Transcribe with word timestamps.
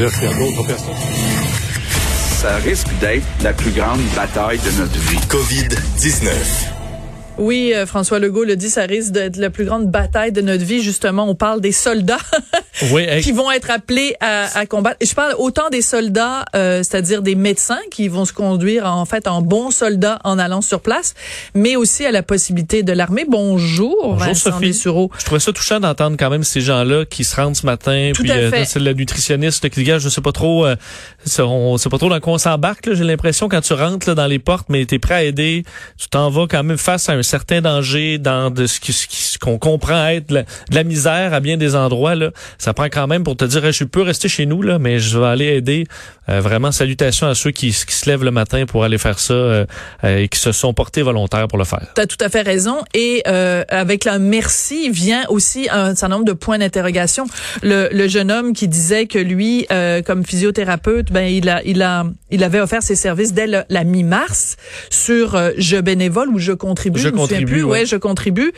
dire 0.00 0.18
qu'il 0.18 0.30
y 0.30 0.32
a 0.32 0.34
d'autres 0.34 0.66
personnes. 0.66 0.94
Ça 2.40 2.56
risque 2.56 2.88
d'être 3.00 3.26
la 3.42 3.52
plus 3.52 3.70
grande 3.70 4.00
bataille 4.16 4.58
de 4.58 4.70
notre 4.80 4.98
vie. 4.98 5.18
COVID-19. 5.28 6.30
Oui, 7.36 7.72
euh, 7.74 7.84
François 7.84 8.18
Legault 8.18 8.44
le 8.44 8.56
dit, 8.56 8.70
ça 8.70 8.84
risque 8.84 9.12
d'être 9.12 9.36
la 9.36 9.50
plus 9.50 9.66
grande 9.66 9.90
bataille 9.90 10.32
de 10.32 10.40
notre 10.40 10.64
vie. 10.64 10.82
Justement, 10.82 11.28
on 11.28 11.34
parle 11.34 11.60
des 11.60 11.72
soldats 11.72 12.16
oui, 12.92 13.20
qui 13.20 13.32
vont 13.32 13.50
être 13.50 13.70
appelés 13.70 14.14
à, 14.20 14.58
à, 14.58 14.66
combattre. 14.66 14.96
Et 15.00 15.06
je 15.06 15.14
parle 15.14 15.34
autant 15.38 15.68
des 15.70 15.82
soldats, 15.82 16.44
euh, 16.54 16.78
c'est-à-dire 16.82 17.22
des 17.22 17.34
médecins 17.34 17.80
qui 17.90 18.08
vont 18.08 18.24
se 18.24 18.32
conduire 18.32 18.86
en 18.86 19.04
fait 19.04 19.26
en 19.26 19.42
bons 19.42 19.70
soldats 19.70 20.18
en 20.24 20.38
allant 20.38 20.60
sur 20.60 20.80
place, 20.80 21.14
mais 21.54 21.76
aussi 21.76 22.06
à 22.06 22.10
la 22.10 22.22
possibilité 22.22 22.82
de 22.82 22.92
l'armée. 22.92 23.24
Bonjour, 23.28 24.16
Bonjour 24.16 24.36
Sophie. 24.36 24.66
Dessureau. 24.68 25.10
Je 25.18 25.24
trouvais 25.24 25.40
ça 25.40 25.52
touchant 25.52 25.80
d'entendre 25.80 26.16
quand 26.18 26.30
même 26.30 26.44
ces 26.44 26.60
gens-là 26.60 27.04
qui 27.04 27.24
se 27.24 27.36
rendent 27.36 27.56
ce 27.56 27.66
matin. 27.66 28.12
Tout 28.14 28.22
puis 28.22 28.32
à 28.32 28.36
euh, 28.36 28.64
c'est 28.64 28.80
le 28.80 28.92
nutritionniste 28.92 29.68
qui 29.68 29.80
dit, 29.80 29.84
Gars, 29.84 29.98
je 29.98 30.08
sais 30.08 30.20
pas 30.20 30.32
trop, 30.32 30.66
euh, 30.66 30.76
on 31.38 31.76
sait 31.76 31.88
pas 31.88 31.98
trop 31.98 32.08
dans 32.08 32.20
quoi 32.20 32.34
on 32.34 32.38
s'embarque. 32.38 32.92
J'ai 32.92 33.04
l'impression 33.04 33.48
quand 33.48 33.60
tu 33.60 33.72
rentres 33.72 34.08
là, 34.08 34.14
dans 34.14 34.26
les 34.26 34.38
portes, 34.38 34.68
mais 34.68 34.84
tu 34.86 34.96
es 34.96 34.98
prêt 34.98 35.14
à 35.14 35.22
aider, 35.24 35.64
tu 35.98 36.08
t'en 36.08 36.30
vas 36.30 36.46
quand 36.48 36.62
même 36.62 36.78
face 36.78 37.08
à 37.08 37.12
un 37.12 37.22
certain 37.22 37.60
danger 37.60 38.18
dans 38.18 38.50
de 38.50 38.66
ce 38.66 39.38
qu'on 39.38 39.58
comprend 39.58 40.06
être 40.08 40.28
de 40.28 40.34
la, 40.34 40.42
de 40.42 40.74
la 40.74 40.84
misère 40.84 41.34
à 41.34 41.40
bien 41.40 41.56
des 41.56 41.74
endroits. 41.74 42.14
Là. 42.14 42.30
Ça 42.58 42.69
prend 42.72 42.84
quand 42.86 43.06
même 43.06 43.22
pour 43.24 43.36
te 43.36 43.44
dire, 43.44 43.70
je 43.72 43.84
peux 43.84 44.02
rester 44.02 44.28
chez 44.28 44.46
nous, 44.46 44.62
là, 44.62 44.78
mais 44.78 44.98
je 44.98 45.18
vais 45.18 45.26
aller 45.26 45.46
aider. 45.46 45.86
Euh, 46.28 46.40
vraiment, 46.40 46.70
salutations 46.72 47.26
à 47.26 47.34
ceux 47.34 47.50
qui, 47.50 47.68
qui 47.70 47.94
se 47.94 48.08
lèvent 48.08 48.22
le 48.24 48.30
matin 48.30 48.64
pour 48.66 48.84
aller 48.84 48.98
faire 48.98 49.18
ça 49.18 49.34
euh, 49.34 49.66
euh, 50.04 50.18
et 50.18 50.28
qui 50.28 50.38
se 50.38 50.52
sont 50.52 50.72
portés 50.72 51.02
volontaires 51.02 51.48
pour 51.48 51.58
le 51.58 51.64
faire. 51.64 51.86
Tu 51.94 52.00
as 52.00 52.06
tout 52.06 52.16
à 52.20 52.28
fait 52.28 52.42
raison. 52.42 52.78
Et 52.94 53.22
euh, 53.26 53.64
avec 53.68 54.04
la 54.04 54.18
merci 54.18 54.90
vient 54.90 55.24
aussi 55.28 55.68
un 55.70 55.94
certain 55.96 56.08
nombre 56.16 56.24
de 56.26 56.32
points 56.32 56.58
d'interrogation. 56.58 57.26
Le, 57.62 57.88
le 57.92 58.06
jeune 58.08 58.30
homme 58.30 58.52
qui 58.52 58.68
disait 58.68 59.06
que 59.06 59.18
lui, 59.18 59.66
euh, 59.72 60.02
comme 60.02 60.24
physiothérapeute, 60.24 61.10
ben 61.10 61.22
il 61.26 61.48
a, 61.48 61.62
il 61.64 61.82
a, 61.82 62.04
il 62.30 62.44
avait 62.44 62.60
offert 62.60 62.82
ses 62.82 62.94
services 62.96 63.32
dès 63.32 63.46
le- 63.48 63.64
la 63.68 63.82
mi-mars 63.84 64.56
sur 64.88 65.34
euh, 65.34 65.50
Je 65.58 65.76
bénévole 65.78 66.28
ou 66.28 66.38
Je 66.38 66.52
contribue. 66.52 67.00
Je 67.00 67.08
me 67.08 67.12
souviens 67.18 67.26
contribue, 67.38 67.52
plus. 67.52 67.62
ouais. 67.64 67.70
Ouais, 67.80 67.86
Je 67.86 67.96
contribue. 67.96 68.52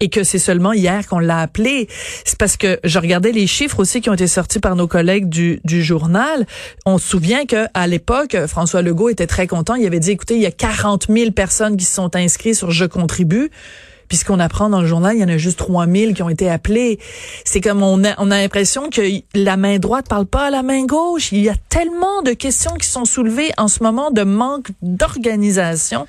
Et 0.00 0.08
que 0.08 0.24
c'est 0.24 0.38
seulement 0.38 0.72
hier 0.72 1.06
qu'on 1.06 1.18
l'a 1.18 1.40
appelé. 1.40 1.88
C'est 2.24 2.38
parce 2.38 2.56
que 2.56 2.78
je 2.84 2.98
regardais 2.98 3.32
les 3.32 3.46
chiffres 3.50 3.80
aussi 3.80 4.00
qui 4.00 4.08
ont 4.08 4.14
été 4.14 4.26
sortis 4.26 4.60
par 4.60 4.76
nos 4.76 4.86
collègues 4.86 5.28
du, 5.28 5.60
journal. 5.82 6.46
On 6.86 6.98
se 6.98 7.08
souvient 7.08 7.46
que 7.46 7.66
à 7.74 7.86
l'époque, 7.86 8.36
François 8.46 8.82
Legault 8.82 9.08
était 9.08 9.26
très 9.26 9.46
content. 9.46 9.74
Il 9.74 9.86
avait 9.86 10.00
dit, 10.00 10.12
écoutez, 10.12 10.36
il 10.36 10.42
y 10.42 10.46
a 10.46 10.50
40 10.50 11.06
000 11.08 11.32
personnes 11.32 11.76
qui 11.76 11.84
se 11.84 11.94
sont 11.94 12.14
inscrites 12.16 12.54
sur 12.54 12.70
Je 12.70 12.84
contribue. 12.84 13.50
Puis 14.10 14.18
ce 14.18 14.24
qu'on 14.26 14.40
apprend 14.40 14.68
dans 14.68 14.80
le 14.82 14.86
journal, 14.88 15.14
il 15.16 15.20
y 15.20 15.24
en 15.24 15.28
a 15.28 15.38
juste 15.38 15.58
3000 15.60 16.14
qui 16.14 16.22
ont 16.22 16.28
été 16.28 16.50
appelés. 16.50 16.98
C'est 17.44 17.60
comme 17.62 17.82
on 17.82 18.04
a, 18.04 18.14
on 18.18 18.30
a 18.32 18.36
l'impression 18.38 18.90
que 18.90 19.00
la 19.34 19.56
main 19.56 19.78
droite 19.78 20.06
parle 20.08 20.26
pas 20.26 20.48
à 20.48 20.50
la 20.50 20.62
main 20.64 20.84
gauche. 20.84 21.30
Il 21.30 21.40
y 21.42 21.48
a 21.48 21.54
tellement 21.68 22.20
de 22.22 22.32
questions 22.32 22.72
qui 22.74 22.88
sont 22.88 23.04
soulevées 23.04 23.52
en 23.56 23.68
ce 23.68 23.82
moment 23.84 24.10
de 24.10 24.22
manque 24.22 24.66
d'organisation. 24.82 26.06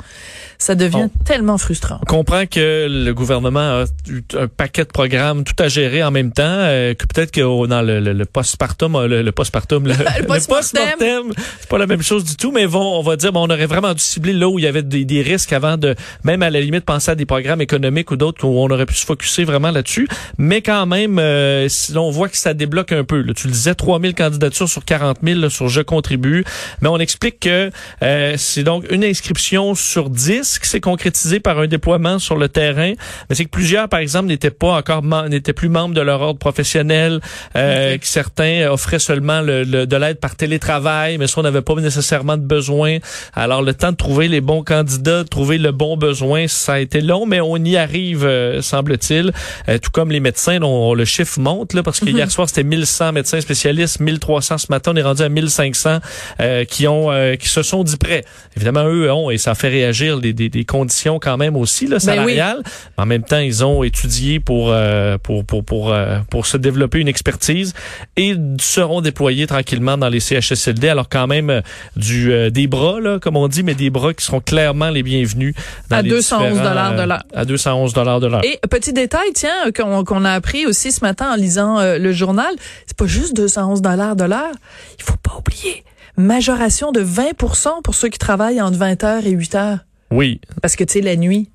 Ça 0.58 0.75
devient 0.75 1.09
tellement 1.25 1.58
frustrant. 1.58 1.99
On 2.03 2.05
comprend 2.05 2.45
que 2.45 2.88
le 2.88 3.11
gouvernement 3.13 3.59
a 3.81 3.85
eu 4.08 4.21
un 4.38 4.47
paquet 4.47 4.83
de 4.83 4.89
programmes 4.89 5.43
tout 5.43 5.55
à 5.58 5.67
gérer 5.67 6.03
en 6.03 6.11
même 6.11 6.31
temps, 6.31 6.43
euh, 6.45 6.93
que 6.93 7.05
peut-être 7.08 7.31
que 7.31 7.41
au- 7.41 7.65
dans 7.65 7.81
le, 7.81 7.99
le, 7.99 8.13
le 8.13 8.25
postpartum, 8.25 8.95
euh, 8.95 9.08
le, 9.08 9.21
le 9.23 9.31
postpartum, 9.31 9.88
le, 9.88 9.93
le 10.19 10.25
postmortem, 10.25 11.33
c'est 11.59 11.67
pas 11.69 11.77
la 11.80 11.88
même 11.88 12.03
chose 12.03 12.23
du 12.23 12.36
tout, 12.36 12.52
mais 12.52 12.65
vont, 12.67 12.99
on 12.99 13.02
va 13.02 13.15
dire, 13.15 13.31
bon, 13.31 13.41
on 13.47 13.49
aurait 13.52 13.65
vraiment 13.65 13.93
dû 13.93 14.02
cibler 14.03 14.33
là 14.33 14.47
où 14.49 14.59
il 14.59 14.65
y 14.65 14.67
avait 14.67 14.83
des, 14.83 15.03
des 15.03 15.21
risques 15.23 15.52
avant 15.53 15.77
de, 15.77 15.95
même 16.23 16.43
à 16.43 16.49
la 16.52 16.61
limite, 16.61 16.86
penser 16.86 17.09
à 17.11 17.15
des 17.15 17.25
programmes 17.25 17.61
économiques 17.61 17.91
ou 18.11 18.16
d'autres 18.16 18.45
où 18.45 18.59
on 18.59 18.70
aurait 18.70 18.86
pu 18.86 18.95
se 18.95 19.06
focuser 19.06 19.44
vraiment 19.44 19.72
là-dessus. 19.72 20.08
Mais 20.38 20.61
quand 20.61 20.86
même, 20.86 21.20
euh, 21.20 21.67
si 21.70 21.95
on 21.98 22.09
voit 22.11 22.30
que 22.30 22.38
ça 22.38 22.53
débloque 22.53 22.92
un 22.92 23.03
peu. 23.03 23.22
là. 23.22 23.33
Tu 23.33 23.48
le 23.48 23.53
disais, 23.53 23.75
3000 23.75 24.16
candidatures 24.16 24.70
sur 24.70 24.83
40 24.86 25.17
000 25.23 25.39
là, 25.39 25.50
sur 25.50 25.67
Je 25.70 25.81
contribue. 25.81 26.44
Mais 26.81 26.89
on 26.89 26.98
explique 26.98 27.39
que 27.39 27.70
euh, 28.03 28.33
c'est 28.38 28.64
donc 28.64 28.86
une 28.92 29.03
inscription 29.03 29.75
sur 29.75 30.09
10 30.09 30.59
qui 30.59 30.67
s'est 30.70 30.80
concrétisée 30.80 31.39
par 31.39 31.59
un 31.59 31.67
déploiement 31.67 32.20
sur 32.20 32.36
le 32.38 32.50
terrain. 32.50 32.93
Mais 33.30 33.36
c'est 33.36 33.45
que 33.45 33.49
plusieurs, 33.49 33.89
par 33.89 33.99
exemple, 33.99 34.27
n'étaient 34.27 34.52
pas 34.52 34.73
encore 34.77 35.02
n'étaient 35.30 35.54
plus 35.54 35.70
membres 35.70 35.94
de 35.95 36.02
leur 36.02 36.21
ordre 36.21 36.39
professionnel, 36.39 37.20
euh, 37.55 37.98
que 37.98 38.05
certains 38.08 38.70
offraient 38.70 38.99
seulement 38.99 39.42
le, 39.42 39.64
le- 39.64 39.86
de 39.88 39.95
l'aide 39.98 40.20
par 40.20 40.36
télétravail, 40.36 41.17
mais 41.17 41.27
ça, 41.27 41.39
on 41.39 41.44
n'avait 41.44 41.61
pas 41.61 41.76
nécessairement 41.76 42.38
de 42.38 42.44
besoin. 42.44 42.98
Alors, 43.33 43.61
le 43.61 43.73
temps 43.73 43.92
de 43.92 43.98
trouver 43.98 44.27
les 44.27 44.42
bons 44.42 44.64
candidats, 44.64 45.23
de 45.23 45.27
trouver 45.27 45.58
le 45.58 45.71
bon 45.71 45.98
besoin, 45.98 46.48
ça 46.48 46.73
a 46.73 46.80
été 46.80 47.02
long, 47.02 47.26
mais 47.26 47.42
on 47.42 47.58
y 47.58 47.77
arrive, 47.81 48.23
euh, 48.25 48.61
semble-t-il. 48.61 49.31
Euh, 49.69 49.77
tout 49.77 49.92
comme 49.92 50.11
les 50.11 50.19
médecins, 50.19 50.59
dont 50.59 50.93
le 50.93 51.05
chiffre 51.05 51.39
monte, 51.39 51.73
là, 51.73 51.83
parce 51.83 51.99
que 51.99 52.09
hier 52.09 52.30
soir, 52.31 52.47
c'était 52.47 52.64
1100 52.64 53.11
médecins 53.14 53.42
spécialistes, 53.42 53.99
1300 53.99 54.58
ce 54.58 54.67
matin, 54.69 54.92
on 54.93 54.97
est 54.97 55.02
rendu 55.02 55.21
à 55.21 55.30
1500 55.30 55.99
euh, 56.39 56.65
qui 56.65 56.87
ont 56.87 57.11
euh, 57.11 57.36
qui 57.36 57.49
se 57.49 57.64
sont 57.64 57.83
dit 57.83 57.97
prêts. 57.97 58.23
Évidemment, 58.55 58.86
eux 58.86 59.11
ont, 59.11 59.30
et 59.31 59.37
ça 59.37 59.55
fait 59.55 59.70
réagir 59.70 60.20
des, 60.20 60.33
des, 60.33 60.49
des 60.49 60.65
conditions 60.65 61.20
quand 61.20 61.37
même 61.37 61.55
aussi 61.55 61.86
là, 61.87 61.97
Ben 61.97 62.11
oui. 62.11 62.36
salariales. 62.36 62.64
En 62.97 63.05
même 63.05 63.23
temps, 63.23 63.39
ils 63.39 63.64
ont 63.65 63.83
étudié 63.83 64.39
pour 64.39 64.70
euh, 64.71 65.17
pour 65.17 65.45
pour 65.45 65.64
pour 65.64 65.91
euh, 65.93 66.20
pour 66.30 66.45
se 66.45 66.58
développer 66.58 66.99
une 66.99 67.08
expertise 67.08 67.73
et 68.17 68.36
seront 68.59 69.02
déployés 69.02 69.47
tranquillement 69.47 69.97
dans 69.97 70.09
les 70.09 70.20
CHSLD. 70.20 70.89
Alors 70.89 71.09
quand 71.09 71.27
même 71.27 71.61
du 71.95 72.31
euh, 72.31 72.49
des 72.49 72.67
bras 72.67 72.99
là, 72.99 73.20
comme 73.20 73.37
on 73.37 73.47
dit, 73.47 73.64
mais 73.64 73.75
des 73.75 73.89
bras 73.89 74.14
qui 74.14 74.25
seront 74.25 74.39
clairement 74.41 74.89
les 74.89 75.03
bienvenus 75.03 75.53
dans 75.89 75.97
À 75.97 76.02
les 76.02 76.09
211 76.09 76.52
différents, 76.53 76.70
dollars 76.70 76.95
de 76.95 77.03
l'heure. 77.08 77.23
À 77.33 77.45
211 77.71 77.93
dollars 77.93 78.20
de 78.20 78.27
l'heure. 78.27 78.42
Et 78.43 78.59
petit 78.70 78.93
détail, 78.93 79.32
tiens, 79.33 79.71
qu'on 79.76 80.26
a 80.26 80.32
appris 80.32 80.65
aussi 80.65 80.92
ce 80.92 81.02
matin 81.02 81.32
en 81.32 81.36
lisant 81.36 81.80
euh, 81.80 81.98
le 81.98 82.11
journal, 82.11 82.54
c'est 82.86 82.98
pas 82.98 83.05
juste 83.08 83.36
211 83.36 83.82
dollars 83.82 84.15
de 84.15 84.23
l'heure. 84.26 84.52
Il 84.99 85.04
faut 85.04 85.17
pas 85.23 85.36
oublier 85.37 85.83
majoration 86.17 86.92
de 86.92 87.02
20% 87.04 87.82
pour 87.83 87.95
ceux 87.95 88.09
qui 88.09 88.20
travaillent 88.20 88.61
entre 88.61 88.77
20 88.77 89.04
heures 89.04 89.26
et 89.26 89.32
8 89.32 89.55
heures. 89.55 89.80
Oui, 90.11 90.42
Parce 90.61 90.76
que 90.76 90.83
tu 90.83 90.93
sais 90.93 91.02
la 91.02 91.15
nuit. 91.15 91.49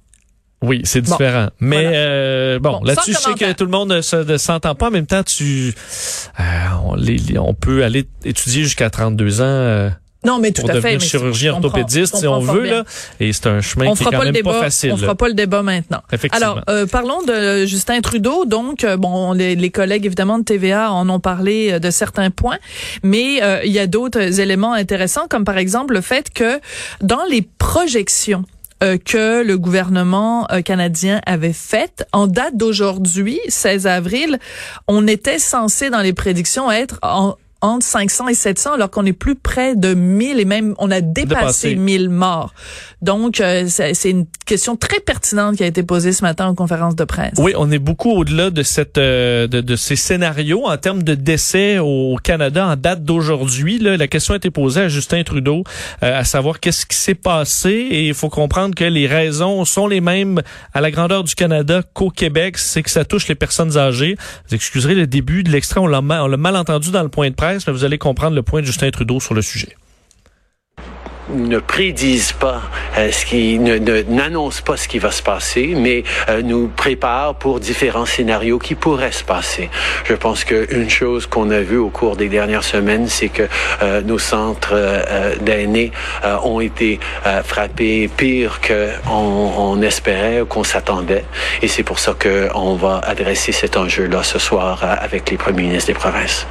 Oui, 0.62 0.81
c'est 0.84 1.03
Bon. 1.03 1.12
différent. 1.12 1.49
Mais 1.60 1.82
Voilà. 1.82 1.97
euh, 1.99 2.59
bon, 2.59 2.78
Bon, 2.78 2.84
là-dessus, 2.84 3.12
je 3.12 3.19
sais 3.19 3.34
que 3.34 3.53
tout 3.53 3.65
le 3.66 3.71
monde 3.71 3.91
ne 3.91 4.00
se- 4.00 4.16
ne 4.16 4.37
s'entend 4.38 4.75
pas. 4.75 4.88
En 4.88 4.91
même 4.91 5.06
temps, 5.06 5.22
tu, 5.22 5.75
euh, 6.41 6.43
on, 6.87 6.94
les- 6.94 7.19
les- 7.19 7.38
on 7.38 7.53
peut 7.53 7.84
aller 7.84 8.09
étudier 8.25 8.62
jusqu'à 8.62 8.88
32 8.88 9.43
ans 9.43 9.44
Non, 10.26 10.38
mais 10.38 10.50
tout 10.53 10.62
pour 10.62 10.70
à 10.70 10.75
fait. 10.75 10.78
devenir 10.81 10.98
mais 11.00 11.04
chirurgien 11.06 11.53
comprends- 11.54 11.69
orthopédiste 11.69 12.16
si 12.16 12.26
on 12.26 12.41
veut 12.41 12.62
bien. 12.62 12.72
là. 12.78 12.84
Et 13.20 13.32
c'est 13.32 13.47
un 13.47 13.60
chemin 13.60 13.87
On 13.87 13.94
qui 13.94 14.03
est 14.03 14.04
quand 14.06 14.10
pas 14.10 14.19
le 14.19 14.25
même 14.25 14.34
débat. 14.34 14.53
pas 14.53 14.60
facile. 14.62 14.92
on 14.92 14.97
fera 14.97 15.14
pas 15.14 15.28
le 15.28 15.34
débat 15.34 15.62
maintenant. 15.62 16.03
Effectivement. 16.12 16.47
Alors, 16.53 16.60
euh, 16.69 16.87
parlons 16.87 17.22
de 17.22 17.64
Justin 17.66 18.00
Trudeau. 18.00 18.44
Donc, 18.44 18.84
euh, 18.84 18.97
bon, 18.97 19.32
les, 19.32 19.54
les 19.56 19.70
collègues 19.70 20.04
évidemment 20.06 20.38
de 20.38 20.44
TVA 20.44 20.91
en 20.92 21.09
ont 21.09 21.20
parlé 21.20 21.72
euh, 21.72 21.78
de 21.78 21.91
certains 21.91 22.31
points, 22.31 22.59
mais 23.03 23.42
euh, 23.42 23.60
il 23.65 23.72
y 23.72 23.78
a 23.78 23.86
d'autres 23.86 24.41
éléments 24.41 24.72
intéressants, 24.75 25.26
comme 25.28 25.44
par 25.44 25.59
exemple 25.59 25.94
le 25.94 26.00
fait 26.00 26.31
que 26.32 26.60
dans 27.00 27.25
les 27.31 27.42
projections 27.59 28.44
euh, 28.82 28.98
que 28.98 29.42
le 29.42 29.56
gouvernement 29.56 30.47
euh, 30.53 30.60
canadien 30.60 31.20
avait 31.25 31.53
faites, 31.54 32.06
en 32.12 32.26
date 32.26 32.56
d'aujourd'hui, 32.56 33.38
16 33.48 33.86
avril, 33.86 34.38
on 34.88 35.06
était 35.06 35.38
censé 35.38 35.88
dans 35.88 36.00
les 36.03 36.12
prédictions 36.12 36.70
être 36.70 36.98
en 37.03 37.36
entre 37.61 37.84
500 37.87 38.28
et 38.28 38.34
700 38.34 38.75
alors 38.75 38.91
qu'on 38.91 39.06
est 39.06 39.12
plus 39.12 39.34
près 39.34 39.77
de 39.77 39.94
1000 39.94 40.41
et 40.41 40.44
même 40.44 40.75
on 40.78 40.91
a 40.91 41.00
dépassé 41.00 41.27
Dépassé. 41.71 41.77
1000 41.77 42.09
morts. 42.11 42.53
Donc 43.03 43.41
euh, 43.41 43.67
c'est 43.69 44.11
une 44.11 44.27
question 44.47 44.77
très 44.77 45.00
pertinente 45.00 45.56
qui 45.56 45.65
a 45.65 45.66
été 45.66 45.83
posée 45.83 46.12
ce 46.12 46.22
matin 46.22 46.47
en 46.47 46.55
conférence 46.55 46.97
de 46.97 47.05
presse. 47.05 47.34
Oui, 47.39 47.53
on 47.56 47.71
est 47.71 47.78
beaucoup 47.78 48.11
au-delà 48.12 48.50
de 48.50 48.62
cette 48.62 48.99
euh, 48.99 49.47
de, 49.47 49.61
de 49.61 49.77
ces 49.77 49.97
scénarios 49.97 50.66
en 50.66 50.77
termes 50.77 51.03
de 51.03 51.15
décès 51.15 51.78
au 51.78 52.16
Canada 52.22 52.66
en 52.66 52.77
date 52.77 53.05
d'aujourd'hui. 53.05 53.78
La 53.78 54.06
question 54.09 54.34
a 54.34 54.37
été 54.37 54.50
posée 54.50 54.83
à 54.83 54.89
Justin 54.89 55.22
Trudeau, 55.22 55.65
euh, 56.03 56.19
à 56.19 56.25
savoir 56.25 56.61
qu'est-ce 56.61 56.87
qui 56.87 56.97
s'est 56.97 57.15
passé 57.15 57.71
et 57.71 58.09
il 58.09 58.15
faut 58.15 58.28
comprendre 58.28 58.75
que 58.75 58.84
les 58.84 59.06
raisons 59.06 59.65
sont 59.65 59.87
les 59.87 60.00
mêmes 60.00 60.43
à 60.75 60.81
la 60.81 60.91
grandeur 60.91 61.25
du 61.25 61.34
Canada 61.34 61.83
qu'au 61.95 62.11
Québec, 62.11 62.59
c'est 62.59 62.83
que 62.83 62.91
ça 62.91 63.05
touche 63.05 63.28
les 63.28 63.34
personnes 63.34 63.77
âgées. 63.77 64.16
Vous 64.49 64.55
excuserez 64.55 64.95
le 64.95 65.06
début 65.06 65.43
de 65.43 65.50
l'extrait, 65.50 65.81
on 65.81 65.87
l'a 65.87 66.00
mal, 66.03 66.22
on 66.22 66.27
l'a 66.27 66.37
mal 66.37 66.56
entendu 66.56 66.91
dans 66.91 67.03
le 67.03 67.09
point 67.09 67.31
de 67.31 67.34
presse, 67.34 67.56
mais 67.67 67.72
vous 67.72 67.84
allez 67.84 67.99
comprendre 67.99 68.34
le 68.34 68.43
point 68.43 68.61
de 68.61 68.67
Justin 68.67 68.91
Trudeau 68.91 69.21
sur 69.21 69.34
le 69.34 69.42
sujet. 69.42 69.77
ne 71.28 71.59
prédisent 71.59 72.33
pas 72.33 72.63
euh, 72.98 73.10
ce 73.10 73.25
qui 73.27 73.59
ne 73.59 73.78
n'annoncent 73.78 74.63
pas 74.63 74.77
ce 74.77 74.89
qui 74.89 74.98
va 74.98 75.10
se 75.10 75.22
passer, 75.22 75.75
mais 75.77 76.04
euh, 76.28 76.42
nous 76.42 76.69
préparent 76.69 77.34
pour 77.34 77.60
différents 77.60 78.07
scénarios 78.07 78.59
qui 78.59 78.75
pourraient 78.75 79.13
se 79.13 79.25
passer. 79.25 79.69
Je 80.04 80.15
pense 80.15 80.45
qu'une 80.45 80.91
chose 80.91 81.27
qu'on 81.27 81.51
a 81.51 81.60
vue 81.60 81.78
au 81.78 81.91
cours 81.91 82.16
des 82.16 82.28
dernières 82.28 82.65
semaines, 82.65 83.09
c'est 83.09 83.28
que 83.28 83.48
euh, 83.83 84.03
nos 84.03 84.19
centres 84.19 84.77
d'aînés 85.41 85.92
ont 86.42 86.60
été 86.60 87.01
frappés 87.45 88.09
pire 88.09 88.60
qu'on 88.60 89.53
on 89.57 89.83
espérait 89.83 90.42
ou 90.42 90.47
qu'on 90.47 90.65
s'attendait, 90.65 91.25
et 91.63 91.69
c'est 91.69 91.83
pour 91.83 91.98
ça 91.98 92.15
qu'on 92.15 92.75
va 92.77 93.01
adresser 93.04 93.53
cet 93.53 93.77
enjeu-là 93.77 94.22
ce 94.22 94.39
soir 94.39 94.83
avec 94.83 95.30
les 95.30 95.36
premiers 95.36 95.63
ministres 95.63 95.89
des 95.89 95.98
provinces. 95.98 96.47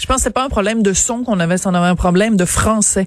Je 0.00 0.06
pense 0.06 0.16
que 0.16 0.22
c'est 0.22 0.30
pas 0.30 0.44
un 0.44 0.48
problème 0.48 0.82
de 0.82 0.94
son 0.94 1.24
qu'on 1.24 1.38
avait, 1.40 1.56
on 1.66 1.74
avait 1.74 1.88
un 1.88 1.94
problème 1.94 2.36
de 2.36 2.46
français. 2.46 3.06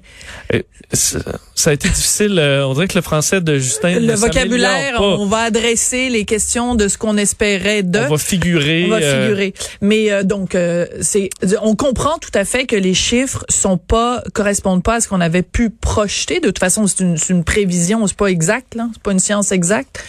ça 0.94 1.70
a 1.72 1.74
été 1.74 1.90
difficile. 1.90 2.38
Euh, 2.38 2.68
on 2.68 2.74
dirait 2.74 2.88
que 2.88 2.96
le 2.96 3.02
français 3.02 3.42
de 3.42 3.58
Justin. 3.58 4.00
Le 4.00 4.14
vocabulaire, 4.14 5.02
on 5.02 5.26
va 5.26 5.40
adresser 5.40 6.10
les 6.10 6.24
questions 6.24 6.76
de 6.76 6.88
ce 6.88 7.00
qu'on 7.00 7.18
espérait 7.18 7.82
de. 7.82 8.00
On 8.00 8.10
va 8.10 8.18
figurer. 8.18 8.86
On 8.86 8.90
va 8.90 8.98
euh, 8.98 9.24
figurer. 9.24 9.54
Mais 9.82 10.12
euh, 10.12 10.24
donc, 10.24 10.56
c'est, 11.02 11.30
on 11.62 11.76
comprend 11.76 12.20
tout 12.20 12.32
à 12.36 12.46
fait 12.46 12.66
que 12.66 12.76
les 12.76 12.94
chiffres 12.94 13.44
sont 13.50 13.78
pas 13.78 14.24
correspondent 14.34 14.84
pas 14.84 14.96
à 14.96 15.02
ce 15.02 15.08
qu'on 15.08 15.22
avait 15.22 15.42
pu 15.42 15.72
projeter. 15.72 16.40
De 16.40 16.48
toute 16.48 16.60
façon, 16.60 16.86
c'est 16.86 17.00
une, 17.00 17.18
une 17.30 17.44
prévision, 17.44 18.06
c'est 18.06 18.16
pas 18.16 18.28
exact, 18.28 18.76
là, 18.76 18.88
c'est 18.94 19.02
pas 19.02 19.12
une 19.12 19.20
science 19.20 19.52
exacte 19.52 20.04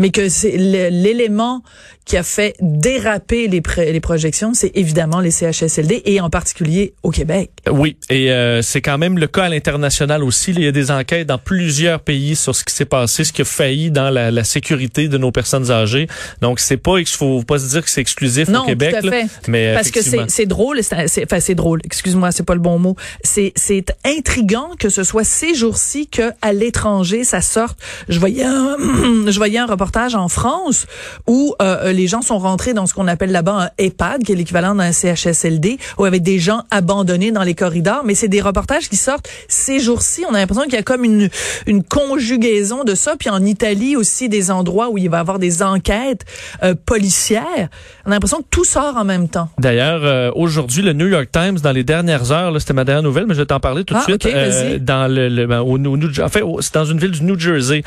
mais 0.00 0.10
que 0.10 0.28
c'est 0.28 0.56
l'élément 0.56 1.62
qui 2.06 2.16
a 2.16 2.22
fait 2.24 2.56
déraper 2.60 3.46
les, 3.46 3.62
les 3.76 4.00
projections, 4.00 4.52
c'est 4.54 4.72
évidemment 4.74 5.20
les 5.20 5.30
CHSLD 5.30 6.02
et 6.06 6.20
en 6.20 6.30
particulier 6.30 6.94
au 7.04 7.10
Québec. 7.10 7.50
Oui, 7.70 7.96
et 8.08 8.32
euh, 8.32 8.62
c'est 8.62 8.80
quand 8.80 8.98
même 8.98 9.18
le 9.18 9.28
cas 9.28 9.44
à 9.44 9.48
l'international 9.48 10.24
aussi. 10.24 10.50
Il 10.50 10.62
y 10.62 10.66
a 10.66 10.72
des 10.72 10.90
enquêtes 10.90 11.28
dans 11.28 11.38
plusieurs 11.38 12.00
pays 12.00 12.34
sur 12.34 12.56
ce 12.56 12.64
qui 12.64 12.74
s'est 12.74 12.86
passé, 12.86 13.22
ce 13.22 13.32
qui 13.32 13.42
a 13.42 13.44
failli 13.44 13.92
dans 13.92 14.10
la, 14.10 14.32
la, 14.32 14.42
sécurité 14.42 15.06
de 15.06 15.18
nos 15.18 15.30
personnes 15.30 15.70
âgées. 15.70 16.08
Donc 16.40 16.58
c'est 16.58 16.78
pas, 16.78 16.98
il 16.98 17.06
faut 17.06 17.42
pas 17.42 17.58
se 17.58 17.68
dire 17.68 17.84
que 17.84 17.90
c'est 17.90 18.00
exclusif 18.00 18.48
au 18.48 18.64
Québec, 18.64 18.96
tout 19.00 19.08
à 19.08 19.10
fait. 19.10 19.26
mais 19.46 19.74
parce 19.74 19.90
que 19.90 20.00
c'est 20.02 20.46
drôle, 20.46 20.80
enfin 20.80 21.06
c'est 21.06 21.54
drôle. 21.54 21.80
Excuse-moi, 21.84 22.32
c'est 22.32 22.42
pas 22.42 22.54
le 22.54 22.60
bon 22.60 22.78
mot. 22.78 22.96
C'est 23.22 23.52
c'est 23.54 23.84
intrigant 24.04 24.70
que 24.78 24.88
ce 24.88 25.04
soit 25.04 25.24
ces 25.24 25.54
jours-ci 25.54 26.08
que 26.08 26.32
à 26.40 26.52
l'étranger 26.54 27.22
ça 27.22 27.42
sorte. 27.42 27.78
Je 28.08 28.18
voyais 28.18 28.44
un, 28.44 28.76
je 29.26 29.36
voyais 29.36 29.58
un 29.58 29.66
reportage 29.66 29.89
en 29.96 30.28
France 30.28 30.86
où 31.26 31.54
euh, 31.60 31.92
les 31.92 32.06
gens 32.06 32.22
sont 32.22 32.38
rentrés 32.38 32.74
dans 32.74 32.86
ce 32.86 32.94
qu'on 32.94 33.08
appelle 33.08 33.32
là-bas 33.32 33.52
un 33.52 33.70
EHPAD, 33.78 34.24
qui 34.24 34.32
est 34.32 34.36
l'équivalent 34.36 34.74
d'un 34.74 34.92
CHSLD, 34.92 35.78
où 35.98 36.04
avait 36.04 36.20
des 36.20 36.38
gens 36.38 36.62
abandonnés 36.70 37.32
dans 37.32 37.42
les 37.42 37.54
corridors. 37.54 38.02
Mais 38.04 38.14
c'est 38.14 38.28
des 38.28 38.40
reportages 38.40 38.88
qui 38.88 38.96
sortent 38.96 39.28
ces 39.48 39.80
jours-ci. 39.80 40.24
On 40.28 40.34
a 40.34 40.38
l'impression 40.38 40.64
qu'il 40.64 40.74
y 40.74 40.78
a 40.78 40.82
comme 40.82 41.04
une, 41.04 41.28
une 41.66 41.82
conjugaison 41.82 42.84
de 42.84 42.94
ça. 42.94 43.14
Puis 43.18 43.30
en 43.30 43.44
Italie 43.44 43.96
aussi, 43.96 44.28
des 44.28 44.50
endroits 44.50 44.90
où 44.90 44.98
il 44.98 45.10
va 45.10 45.18
y 45.18 45.20
avoir 45.20 45.38
des 45.38 45.62
enquêtes 45.62 46.24
euh, 46.62 46.74
policières. 46.74 47.68
On 48.06 48.10
a 48.10 48.14
l'impression 48.14 48.38
que 48.38 48.48
tout 48.50 48.64
sort 48.64 48.96
en 48.96 49.04
même 49.04 49.28
temps. 49.28 49.48
D'ailleurs, 49.58 50.00
euh, 50.04 50.30
aujourd'hui, 50.34 50.82
le 50.82 50.92
New 50.92 51.06
York 51.06 51.28
Times, 51.32 51.58
dans 51.60 51.72
les 51.72 51.84
dernières 51.84 52.32
heures, 52.32 52.58
c'était 52.60 52.72
ma 52.72 52.84
dernière 52.84 53.02
nouvelle, 53.02 53.26
mais 53.26 53.34
je 53.34 53.40
vais 53.40 53.46
t'en 53.46 53.60
parler 53.60 53.84
tout 53.84 53.94
de 53.94 53.98
ah, 54.00 54.04
suite. 54.04 54.26
Euh, 54.26 54.78
dans 54.78 55.12
le, 55.12 55.28
le 55.28 55.46
ben, 55.46 55.60
au, 55.60 55.78
au, 55.78 55.96
en 56.22 56.28
fait, 56.28 56.42
c'est 56.60 56.74
dans 56.74 56.84
une 56.84 56.98
ville 56.98 57.10
du 57.10 57.22
New 57.22 57.38
Jersey, 57.38 57.82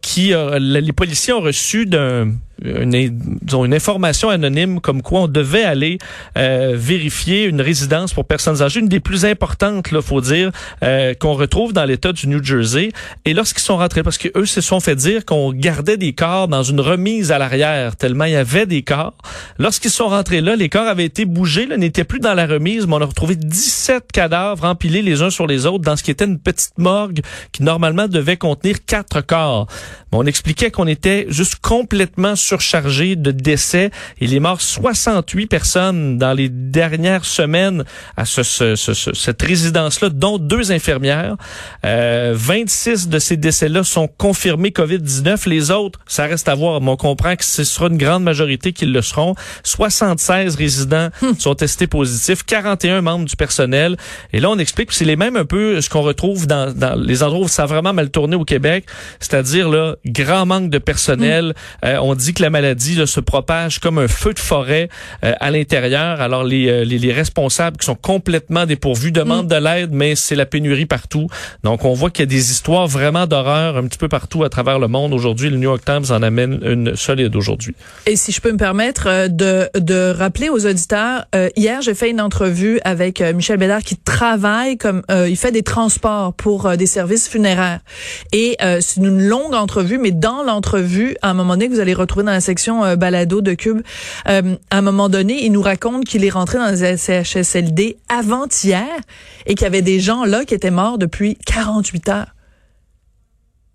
qui 0.00 0.32
les 0.58 0.92
policiers 0.92 1.11
ont 1.32 1.40
reçu 1.40 1.86
d'un 1.86 2.32
une, 2.64 2.94
une 2.94 3.74
information 3.74 4.28
anonyme 4.28 4.80
comme 4.80 5.02
quoi 5.02 5.22
on 5.22 5.28
devait 5.28 5.64
aller 5.64 5.98
euh, 6.36 6.72
vérifier 6.76 7.44
une 7.44 7.60
résidence 7.60 8.12
pour 8.12 8.24
personnes 8.24 8.62
âgées, 8.62 8.80
une 8.80 8.88
des 8.88 9.00
plus 9.00 9.24
importantes, 9.24 9.90
là, 9.90 10.02
faut 10.02 10.20
dire, 10.20 10.50
euh, 10.82 11.14
qu'on 11.14 11.34
retrouve 11.34 11.72
dans 11.72 11.84
l'État 11.84 12.12
du 12.12 12.28
New 12.28 12.42
Jersey. 12.42 12.90
Et 13.24 13.34
lorsqu'ils 13.34 13.62
sont 13.62 13.76
rentrés, 13.76 14.02
parce 14.02 14.18
que 14.18 14.28
eux 14.36 14.46
se 14.46 14.60
sont 14.60 14.80
fait 14.80 14.96
dire 14.96 15.24
qu'on 15.24 15.52
gardait 15.52 15.96
des 15.96 16.12
corps 16.12 16.48
dans 16.48 16.62
une 16.62 16.80
remise 16.80 17.32
à 17.32 17.38
l'arrière, 17.38 17.96
tellement 17.96 18.24
il 18.24 18.32
y 18.32 18.36
avait 18.36 18.66
des 18.66 18.82
corps. 18.82 19.14
Lorsqu'ils 19.58 19.90
sont 19.90 20.08
rentrés 20.08 20.40
là, 20.40 20.56
les 20.56 20.68
corps 20.68 20.86
avaient 20.86 21.04
été 21.04 21.24
bougés, 21.24 21.66
n'étaient 21.66 22.04
plus 22.04 22.20
dans 22.20 22.34
la 22.34 22.46
remise, 22.46 22.86
mais 22.86 22.94
on 22.94 23.00
a 23.00 23.06
retrouvé 23.06 23.36
17 23.36 24.12
cadavres 24.12 24.64
empilés 24.64 25.02
les 25.02 25.22
uns 25.22 25.30
sur 25.30 25.46
les 25.46 25.66
autres 25.66 25.84
dans 25.84 25.96
ce 25.96 26.02
qui 26.02 26.10
était 26.10 26.24
une 26.24 26.38
petite 26.38 26.78
morgue 26.78 27.20
qui 27.52 27.62
normalement 27.62 28.08
devait 28.08 28.36
contenir 28.36 28.84
quatre 28.84 29.20
corps. 29.20 29.66
on 30.12 30.26
expliquait 30.26 30.70
qu'on 30.70 30.86
était 30.86 31.26
juste 31.28 31.56
complètement 31.56 32.36
surchargé 32.52 33.16
de 33.16 33.30
décès. 33.30 33.90
Il 34.20 34.34
est 34.34 34.40
mort 34.40 34.60
68 34.60 35.46
personnes 35.46 36.18
dans 36.18 36.34
les 36.34 36.50
dernières 36.50 37.24
semaines 37.24 37.84
à 38.18 38.26
ce, 38.26 38.42
ce, 38.42 38.76
ce, 38.76 38.92
cette 38.92 39.40
résidence-là, 39.40 40.10
dont 40.10 40.36
deux 40.36 40.70
infirmières. 40.70 41.36
Euh, 41.86 42.34
26 42.36 43.08
de 43.08 43.18
ces 43.18 43.38
décès-là 43.38 43.84
sont 43.84 44.06
confirmés 44.06 44.68
COVID-19. 44.68 45.48
Les 45.48 45.70
autres, 45.70 45.98
ça 46.06 46.26
reste 46.26 46.46
à 46.46 46.54
voir. 46.54 46.82
Mais 46.82 46.90
on 46.90 46.96
comprend 46.96 47.36
que 47.36 47.44
ce 47.44 47.64
sera 47.64 47.86
une 47.86 47.96
grande 47.96 48.22
majorité 48.22 48.74
qui 48.74 48.84
le 48.84 49.00
seront. 49.00 49.34
76 49.64 50.56
résidents 50.56 51.08
hmm. 51.22 51.32
sont 51.38 51.54
testés 51.54 51.86
positifs, 51.86 52.42
41 52.44 53.00
membres 53.00 53.24
du 53.24 53.36
personnel. 53.36 53.96
Et 54.34 54.40
là, 54.40 54.50
on 54.50 54.58
explique 54.58 54.88
que 54.88 54.94
c'est 54.94 55.06
les 55.06 55.16
mêmes 55.16 55.36
un 55.36 55.46
peu 55.46 55.80
ce 55.80 55.88
qu'on 55.88 56.02
retrouve 56.02 56.46
dans, 56.46 56.70
dans, 56.70 57.00
les 57.00 57.22
endroits 57.22 57.46
où 57.46 57.48
ça 57.48 57.62
a 57.62 57.66
vraiment 57.66 57.94
mal 57.94 58.10
tourné 58.10 58.36
au 58.36 58.44
Québec, 58.44 58.84
c'est-à-dire 59.20 59.70
là 59.70 59.96
grand 60.04 60.44
manque 60.44 60.68
de 60.68 60.78
personnel. 60.78 61.54
Hmm. 61.82 61.86
Euh, 61.86 61.98
on 62.02 62.14
dit 62.14 62.34
que 62.34 62.41
la 62.42 62.50
maladie 62.50 62.96
là, 62.96 63.06
se 63.06 63.20
propage 63.20 63.78
comme 63.78 63.98
un 63.98 64.08
feu 64.08 64.34
de 64.34 64.38
forêt 64.38 64.88
euh, 65.24 65.32
à 65.40 65.50
l'intérieur. 65.50 66.20
Alors 66.20 66.44
les, 66.44 66.68
euh, 66.68 66.84
les, 66.84 66.98
les, 66.98 67.12
responsables 67.12 67.76
qui 67.76 67.86
sont 67.86 67.94
complètement 67.94 68.66
dépourvus 68.66 69.12
demandent 69.12 69.46
mm. 69.46 69.60
de 69.60 69.64
l'aide, 69.64 69.90
mais 69.92 70.14
c'est 70.14 70.34
la 70.34 70.44
pénurie 70.44 70.86
partout. 70.86 71.28
Donc 71.62 71.84
on 71.84 71.94
voit 71.94 72.10
qu'il 72.10 72.22
y 72.22 72.24
a 72.24 72.26
des 72.26 72.50
histoires 72.50 72.86
vraiment 72.86 73.26
d'horreur 73.26 73.76
un 73.76 73.84
petit 73.84 73.98
peu 73.98 74.08
partout 74.08 74.44
à 74.44 74.48
travers 74.48 74.78
le 74.78 74.88
monde. 74.88 75.14
Aujourd'hui, 75.14 75.50
le 75.50 75.56
New 75.56 75.70
York 75.70 75.82
Times 75.84 76.04
en 76.10 76.22
amène 76.22 76.58
une 76.64 76.96
solide 76.96 77.34
aujourd'hui. 77.36 77.74
Et 78.06 78.16
si 78.16 78.32
je 78.32 78.40
peux 78.40 78.52
me 78.52 78.58
permettre 78.58 79.06
euh, 79.06 79.28
de, 79.28 79.70
de 79.78 80.12
rappeler 80.12 80.48
aux 80.48 80.66
auditeurs, 80.66 81.24
hier 81.56 81.80
j'ai 81.80 81.94
fait 81.94 82.10
une 82.10 82.20
entrevue 82.20 82.80
avec 82.84 83.20
Michel 83.20 83.56
Bédard 83.56 83.82
qui 83.82 83.96
travaille 83.96 84.76
comme 84.76 85.02
il 85.10 85.36
fait 85.36 85.52
des 85.52 85.62
transports 85.62 86.34
pour 86.34 86.76
des 86.76 86.86
services 86.86 87.28
funéraires. 87.28 87.80
Et 88.32 88.56
c'est 88.80 88.96
une 88.96 89.22
longue 89.22 89.54
entrevue, 89.54 89.98
mais 89.98 90.10
dans 90.10 90.42
l'entrevue, 90.42 91.16
à 91.22 91.30
un 91.30 91.34
moment 91.34 91.54
donné 91.54 91.68
vous 91.68 91.80
allez 91.80 91.94
retrouver 91.94 92.21
dans 92.22 92.32
la 92.32 92.40
section 92.40 92.84
euh, 92.84 92.96
balado 92.96 93.40
de 93.40 93.54
Cube, 93.54 93.82
euh, 94.28 94.56
à 94.70 94.78
un 94.78 94.82
moment 94.82 95.08
donné, 95.08 95.44
il 95.44 95.52
nous 95.52 95.62
raconte 95.62 96.04
qu'il 96.04 96.24
est 96.24 96.30
rentré 96.30 96.58
dans 96.58 96.68
les 96.68 96.96
CHSLD 96.96 97.98
avant-hier 98.08 98.88
et 99.46 99.54
qu'il 99.54 99.64
y 99.64 99.66
avait 99.66 99.82
des 99.82 100.00
gens 100.00 100.24
là 100.24 100.44
qui 100.44 100.54
étaient 100.54 100.70
morts 100.70 100.98
depuis 100.98 101.36
48 101.46 102.08
heures. 102.08 102.34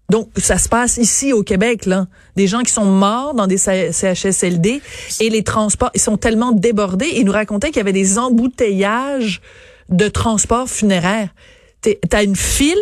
Donc, 0.09 0.29
ça 0.37 0.57
se 0.57 0.69
passe 0.69 0.97
ici 0.97 1.33
au 1.33 1.43
Québec, 1.43 1.85
là. 1.85 2.07
Des 2.37 2.47
gens 2.47 2.61
qui 2.61 2.71
sont 2.71 2.85
morts 2.85 3.33
dans 3.33 3.45
des 3.45 3.57
CHSLD 3.57 4.81
et 5.19 5.29
les 5.29 5.43
transports, 5.43 5.91
ils 5.93 5.99
sont 5.99 6.15
tellement 6.15 6.53
débordés. 6.53 7.11
Il 7.15 7.25
nous 7.25 7.33
racontait 7.33 7.67
qu'il 7.67 7.77
y 7.77 7.81
avait 7.81 7.91
des 7.91 8.17
embouteillages 8.17 9.41
de 9.89 10.07
transports 10.07 10.69
funéraires. 10.69 11.29
T'as 11.81 12.23
une 12.23 12.37
file 12.37 12.79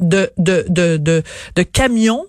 de, 0.00 0.30
de, 0.36 1.22
camions 1.62 2.26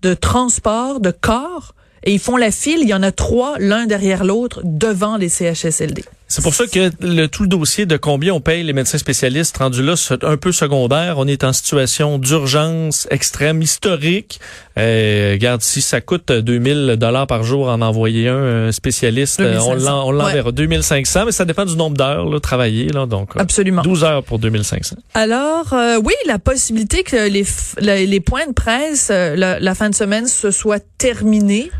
de 0.00 0.14
transport 0.14 1.00
de 1.00 1.10
corps 1.10 1.74
et 2.04 2.12
ils 2.12 2.18
font 2.18 2.36
la 2.36 2.50
file. 2.50 2.80
Il 2.82 2.88
y 2.88 2.94
en 2.94 3.02
a 3.02 3.12
trois, 3.12 3.56
l'un 3.58 3.86
derrière 3.86 4.24
l'autre, 4.24 4.60
devant 4.64 5.16
les 5.16 5.28
CHSLD. 5.28 6.04
C'est 6.32 6.40
pour 6.40 6.54
ça 6.54 6.66
que 6.66 6.90
le 7.02 7.26
tout 7.26 7.42
le 7.42 7.48
dossier 7.50 7.84
de 7.84 7.98
combien 7.98 8.32
on 8.32 8.40
paye 8.40 8.62
les 8.62 8.72
médecins 8.72 8.96
spécialistes 8.96 9.58
rendu 9.58 9.82
là, 9.82 9.96
c'est 9.96 10.24
un 10.24 10.38
peu 10.38 10.50
secondaire. 10.50 11.16
On 11.18 11.26
est 11.26 11.44
en 11.44 11.52
situation 11.52 12.18
d'urgence 12.18 13.06
extrême, 13.10 13.60
historique. 13.60 14.40
Euh, 14.78 15.32
regarde, 15.32 15.60
si 15.60 15.82
ça 15.82 16.00
coûte 16.00 16.32
2000 16.32 16.96
dollars 16.98 17.26
par 17.26 17.44
jour 17.44 17.68
en 17.68 17.82
envoyer 17.82 18.28
un 18.28 18.72
spécialiste, 18.72 19.40
euh, 19.40 19.58
on 19.60 20.10
l'enverra 20.10 20.52
2500, 20.52 21.26
mais 21.26 21.32
ça 21.32 21.44
dépend 21.44 21.66
du 21.66 21.76
nombre 21.76 21.98
d'heures 21.98 22.40
travaillées. 22.40 22.88
Là, 22.88 23.04
donc, 23.04 23.36
euh, 23.36 23.40
Absolument. 23.40 23.82
12 23.82 24.02
heures 24.02 24.22
pour 24.22 24.38
2500. 24.38 24.96
Alors, 25.12 25.74
euh, 25.74 26.00
oui, 26.02 26.14
la 26.26 26.38
possibilité 26.38 27.02
que 27.02 27.28
les, 27.28 28.06
les, 28.06 28.20
points 28.20 28.46
de 28.46 28.54
presse, 28.54 29.10
la, 29.10 29.60
la 29.60 29.74
fin 29.74 29.90
de 29.90 29.94
semaine, 29.94 30.26
se 30.26 30.50
soient 30.50 30.80
terminés. 30.96 31.70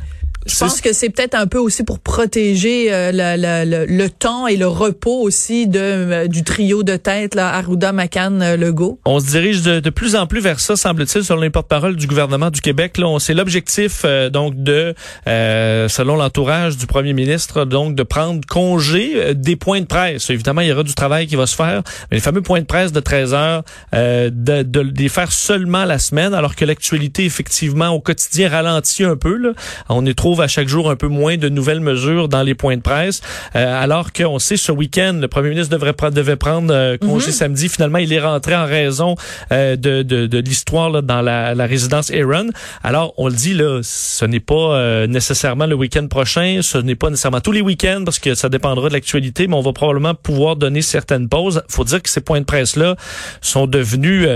Je 0.46 0.58
pense 0.58 0.80
que 0.80 0.92
c'est 0.92 1.10
peut-être 1.10 1.34
un 1.34 1.46
peu 1.46 1.58
aussi 1.58 1.84
pour 1.84 2.00
protéger 2.00 2.92
euh, 2.92 3.12
le 3.12 4.08
temps 4.08 4.46
et 4.46 4.56
le 4.56 4.66
repos 4.66 5.20
aussi 5.20 5.68
de 5.68 5.78
euh, 5.80 6.26
du 6.26 6.42
trio 6.42 6.82
de 6.82 6.96
tête 6.96 7.34
là, 7.34 7.54
Arruda, 7.54 7.92
Macan, 7.92 8.40
euh, 8.40 8.56
Legault. 8.56 8.98
On 9.04 9.20
se 9.20 9.26
dirige 9.26 9.62
de, 9.62 9.90
plus 9.90 10.16
en 10.16 10.26
plus 10.26 10.40
vers 10.40 10.58
ça, 10.58 10.76
semble-t-il, 10.76 11.24
selon 11.24 11.40
les 11.40 11.50
porte-parole 11.50 11.96
du 11.96 12.06
gouvernement 12.06 12.50
du 12.50 12.60
Québec. 12.60 12.98
Là, 12.98 13.18
c'est 13.20 13.34
l'objectif 13.34 14.04
donc 14.32 14.54
de, 14.56 14.94
selon 15.26 16.16
l'entourage 16.16 16.76
du 16.76 16.86
premier 16.86 17.12
ministre, 17.12 17.64
donc 17.64 17.94
de 17.94 18.02
prendre 18.02 18.40
congé 18.46 19.34
des 19.34 19.56
points 19.56 19.80
de 19.80 19.86
presse. 19.86 20.30
Évidemment, 20.30 20.62
il 20.62 20.68
y 20.68 20.72
aura 20.72 20.82
du 20.82 20.94
travail 20.94 21.26
qui 21.26 21.36
va 21.36 21.46
se 21.46 21.54
faire, 21.54 21.82
mais 22.10 22.16
les 22.16 22.20
fameux 22.20 22.42
points 22.42 22.60
de 22.60 22.66
presse 22.66 22.92
de 22.92 23.00
13 23.00 23.34
heures, 23.34 23.62
de, 23.92 24.30
de, 24.30 24.62
de 24.62 24.80
les 24.80 25.08
faire 25.08 25.32
seulement 25.32 25.84
la 25.84 25.98
semaine, 25.98 26.34
alors 26.34 26.56
que 26.56 26.64
l'actualité 26.64 27.24
effectivement 27.24 27.88
au 27.90 28.00
quotidien 28.00 28.48
ralentit 28.48 29.04
un 29.04 29.16
peu. 29.16 29.36
Là. 29.36 29.52
On 29.88 30.06
est 30.06 30.14
trop 30.14 30.31
à 30.40 30.48
chaque 30.48 30.68
jour 30.68 30.90
un 30.90 30.96
peu 30.96 31.08
moins 31.08 31.36
de 31.36 31.48
nouvelles 31.48 31.80
mesures 31.80 32.28
dans 32.28 32.42
les 32.42 32.54
points 32.54 32.76
de 32.76 32.82
presse, 32.82 33.20
euh, 33.56 33.82
alors 33.82 34.12
qu'on 34.12 34.38
sait 34.38 34.56
ce 34.56 34.72
week-end, 34.72 35.18
le 35.20 35.28
premier 35.28 35.50
ministre 35.50 35.76
devrait 35.76 35.94
devait 36.10 36.36
prendre 36.36 36.72
euh, 36.72 36.96
congé 36.96 37.28
mhm. 37.28 37.32
samedi. 37.32 37.68
Finalement, 37.68 37.98
il 37.98 38.12
est 38.12 38.20
rentré 38.20 38.56
en 38.56 38.64
raison 38.64 39.14
euh, 39.52 39.76
de, 39.76 40.02
de, 40.02 40.26
de 40.26 40.38
l'histoire 40.38 41.02
dans 41.02 41.20
la, 41.20 41.54
la, 41.54 41.66
résidence 41.66 42.10
Aaron. 42.10 42.48
Alors, 42.82 43.14
on 43.18 43.28
le 43.28 43.34
dit, 43.34 43.54
là, 43.54 43.80
ce 43.82 44.24
n'est 44.24 44.40
pas 44.40 45.06
nécessairement 45.06 45.66
le 45.66 45.74
week-end 45.74 46.06
prochain, 46.08 46.60
ce 46.62 46.78
n'est 46.78 46.94
pas 46.94 47.10
nécessairement 47.10 47.40
tous 47.40 47.52
les 47.52 47.60
week-ends, 47.60 48.02
parce 48.04 48.18
que 48.18 48.34
ça 48.34 48.48
dépendra 48.48 48.88
de 48.88 48.94
l'actualité, 48.94 49.46
mais 49.46 49.54
on 49.54 49.60
va 49.60 49.72
probablement 49.72 50.14
pouvoir 50.14 50.56
donner 50.56 50.82
certaines 50.82 51.28
pauses. 51.28 51.62
faut 51.68 51.84
dire 51.84 52.02
que 52.02 52.10
ces 52.10 52.20
points 52.20 52.40
de 52.40 52.44
presse-là 52.44 52.96
sont 53.40 53.66
devenus, 53.66 54.28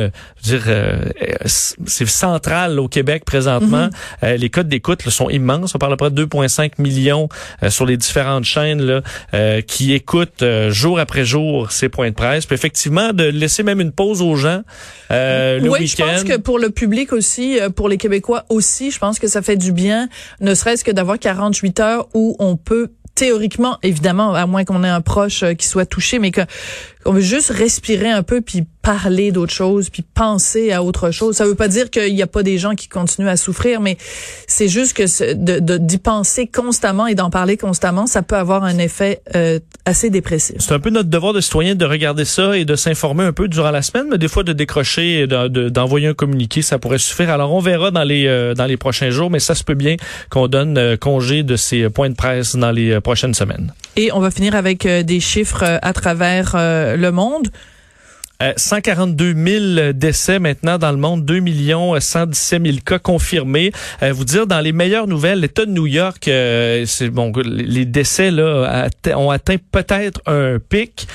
dire, 0.43 0.63
c'est 1.45 2.07
central 2.07 2.79
au 2.79 2.89
Québec 2.89 3.25
présentement. 3.25 3.89
Mhm. 4.23 4.37
les 4.37 4.51
codes 4.51 4.69
d'écoute 4.69 5.03
sont 5.11 5.31
immenses. 5.31 5.75
On 5.75 5.79
parle 5.87 5.93
à 5.93 5.97
peu 5.97 6.11
près 6.11 6.11
de 6.11 6.25
2,5 6.25 6.73
millions 6.79 7.29
sur 7.69 7.87
les 7.87 7.97
différentes 7.97 8.45
chaînes 8.45 8.83
là, 8.83 9.63
qui 9.63 9.93
écoutent 9.93 10.45
jour 10.69 10.99
après 10.99 11.25
jour 11.25 11.71
ces 11.71 11.89
points 11.89 12.11
de 12.11 12.15
presse. 12.15 12.47
Puis 12.47 12.55
effectivement, 12.55 13.13
de 13.13 13.25
laisser 13.25 13.63
même 13.63 13.81
une 13.81 13.93
pause 13.93 14.23
aux 14.23 14.37
gens 14.37 14.63
le 15.11 15.61
oui, 15.63 15.81
week-end. 15.81 16.05
je 16.07 16.13
pense 16.13 16.25
que 16.25 16.37
pour 16.37 16.59
le 16.59 16.71
public 16.71 17.13
aussi, 17.13 17.59
pour 17.75 17.89
les 17.89 17.97
Québécois 17.97 18.45
aussi, 18.49 18.91
je 18.91 18.99
pense 18.99 19.19
que 19.19 19.29
ça 19.29 19.43
fait 19.43 19.57
du 19.57 19.73
bien, 19.73 20.09
ne 20.41 20.55
serait-ce 20.55 20.85
que 20.85 20.91
d'avoir 20.91 21.19
48 21.19 21.81
heures 21.81 22.09
où 22.15 22.37
on 22.39 22.57
peut 22.57 22.91
théoriquement, 23.15 23.79
évidemment, 23.83 24.35
à 24.35 24.47
moins 24.47 24.65
qu'on 24.65 24.85
ait 24.85 24.89
un 24.89 25.01
proche 25.01 25.43
qui 25.59 25.67
soit 25.67 25.87
touché, 25.87 26.19
mais 26.19 26.31
que 26.31 26.43
on 27.07 27.13
veut 27.13 27.21
juste 27.21 27.51
respirer 27.51 28.11
un 28.11 28.23
peu 28.23 28.41
puis 28.41 28.67
parler 28.87 29.33
d'autre 29.33 29.53
chose 29.53 29.91
puis 29.91 30.03
penser 30.03 30.71
à 30.71 30.85
autre 30.85 31.11
chose. 31.11 31.35
Ça 31.35 31.45
veut 31.45 31.57
pas 31.57 31.67
dire 31.67 31.91
qu'il 31.91 32.15
n'y 32.15 32.23
a 32.23 32.29
pas 32.29 32.45
des 32.45 32.57
gens 32.57 32.77
qui 32.77 32.87
continuent 32.87 33.27
à 33.27 33.37
souffrir, 33.37 33.81
mais 33.81 33.97
c'est 34.47 34.69
juste 34.69 34.97
que 34.97 35.35
de 35.35 35.77
d'y 35.79 35.99
penser 35.99 36.47
constamment 36.47 37.09
et 37.09 37.17
d'en 37.17 37.29
parler 37.29 37.57
constamment, 37.57 38.07
ça 38.07 38.23
peut 38.23 38.37
avoir 38.37 38.63
un 38.63 38.79
effet 38.79 39.23
euh, 39.35 39.59
assez 39.87 40.09
dépressif. 40.09 40.59
C'est 40.61 40.73
un 40.73 40.79
peu 40.79 40.91
notre 40.91 41.09
devoir 41.09 41.33
de 41.33 41.41
citoyen 41.41 41.75
de 41.75 41.85
regarder 41.85 42.25
ça 42.25 42.57
et 42.57 42.65
de 42.65 42.77
s'informer 42.77 43.25
un 43.25 43.33
peu 43.33 43.49
durant 43.49 43.73
la 43.73 43.83
semaine, 43.83 44.07
mais 44.09 44.19
des 44.19 44.29
fois 44.29 44.45
de 44.45 44.53
décrocher 44.53 45.23
et 45.23 45.27
d'envoyer 45.27 46.07
un 46.07 46.15
communiqué, 46.15 46.63
ça 46.63 46.79
pourrait 46.79 46.99
suffire. 46.99 47.31
Alors 47.31 47.53
on 47.53 47.61
verra 47.61 47.91
dans 47.91 48.05
les 48.05 48.29
euh, 48.29 48.55
dans 48.55 48.67
les 48.67 48.77
prochains 48.77 49.11
jours, 49.11 49.31
mais 49.31 49.41
ça 49.41 49.57
se 49.57 49.65
peut 49.65 49.75
bien 49.75 49.97
qu'on 50.31 50.47
donne 50.47 50.79
euh, 50.79 50.97
congé 50.97 51.43
de 51.43 51.57
ces 51.57 51.91
points 51.91 52.11
de 52.11 52.15
presse 52.15 52.55
dans 52.55 52.71
les 52.71 53.01
prochaines 53.01 53.35
semaines. 53.35 53.73
Et 53.97 54.13
on 54.13 54.21
va 54.21 54.31
finir 54.31 54.55
avec 54.55 54.87
des 54.87 55.21
chiffres 55.21 55.65
à 55.83 55.93
travers 55.93 56.53
le 56.55 57.11
monde. 57.11 57.49
142 58.41 59.25
euh, 59.25 59.77
000 59.79 59.93
décès 59.93 60.39
maintenant 60.39 60.79
dans 60.79 60.91
le 60.93 60.99
monde, 60.99 61.25
2 61.25 61.41
millions 61.41 61.99
117 61.99 62.63
000 62.65 62.77
cas 62.85 62.99
confirmés. 62.99 63.73
Euh, 64.03 64.13
vous 64.13 64.25
dire 64.25 64.47
dans 64.47 64.61
les 64.61 64.73
meilleures 64.73 65.07
nouvelles, 65.07 65.41
l'État 65.41 65.65
de 65.65 65.71
New 65.71 65.87
York, 65.87 66.29
euh, 66.29 66.85
c'est 66.87 67.09
bon, 67.09 67.33
les 67.45 67.85
décès 67.87 68.31
là 68.31 68.89
ont 69.15 69.31
atteint 69.31 69.57
peut-être 69.73 70.21
un 70.27 70.59
pic 70.59 71.07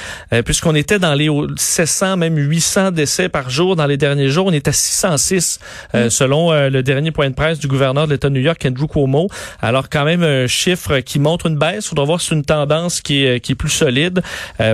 puisqu'on 0.46 0.76
était 0.76 1.00
dans 1.00 1.14
les 1.14 1.30
700 1.56 2.18
même 2.18 2.38
800 2.38 2.92
décès 2.92 3.30
par 3.30 3.50
jour 3.50 3.76
dans 3.76 3.86
les 3.86 3.98
derniers 3.98 4.30
jours. 4.30 4.48
On 4.48 4.52
est 4.52 4.68
à 4.68 4.72
606 4.72 5.60
mm. 5.94 6.10
selon 6.10 6.52
le 6.52 6.82
dernier 6.82 7.12
point 7.12 7.30
de 7.30 7.36
presse 7.36 7.60
du 7.60 7.68
gouverneur 7.68 8.08
de 8.08 8.14
l'État 8.14 8.30
de 8.30 8.36
New 8.36 8.42
York, 8.42 8.66
Andrew 8.66 8.88
Cuomo. 8.88 9.28
Alors 9.62 9.90
quand 9.90 10.06
même 10.06 10.24
un 10.24 10.48
chiffre 10.48 11.00
qui 11.00 11.20
montre 11.20 11.48
une 11.48 11.58
baisse. 11.58 11.86
Il 11.86 11.90
faudra 11.90 12.06
voir 12.06 12.22
si 12.22 12.30
c'est 12.30 12.36
une 12.36 12.46
tendance 12.46 13.02
qui 13.02 13.26
est 13.26 13.40
qui 13.40 13.54
est 13.54 13.56
plus 13.56 13.70
solide 13.70 14.22